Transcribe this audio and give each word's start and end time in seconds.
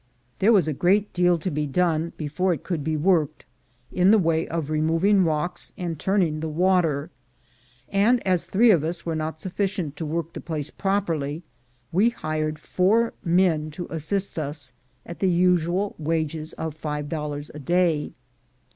There 0.39 0.51
was 0.51 0.67
a 0.67 0.73
great 0.73 1.13
deal 1.13 1.37
to 1.37 1.51
be 1.51 1.67
done, 1.67 2.13
before 2.17 2.53
it 2.55 2.63
could 2.63 2.83
be 2.83 2.97
worked, 2.97 3.45
in 3.91 4.09
the 4.09 4.17
way 4.17 4.47
of 4.47 4.71
removing 4.71 5.23
rocks 5.23 5.73
and 5.77 5.99
turning 5.99 6.39
the 6.39 6.49
water; 6.49 7.11
and 7.87 8.19
as 8.25 8.43
three 8.43 8.71
of 8.71 8.83
us 8.83 9.05
were 9.05 9.13
not 9.13 9.39
sufficient 9.39 9.95
to 9.97 10.05
work 10.07 10.33
the 10.33 10.41
place 10.41 10.71
properly, 10.71 11.43
we 11.91 12.09
hired 12.09 12.57
four 12.57 13.13
men 13.23 13.69
to 13.69 13.85
assist 13.91 14.39
us, 14.39 14.73
at 15.05 15.19
the 15.19 15.29
usual 15.29 15.93
wages 15.99 16.53
of 16.53 16.73
five 16.73 17.07
dollars 17.07 17.51
a 17.53 17.59
day. 17.59 18.11